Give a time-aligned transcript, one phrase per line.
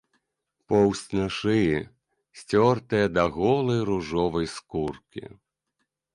[0.71, 1.77] Поўсць на шыі
[2.39, 5.25] сцёртая да голай ружовай скуркі.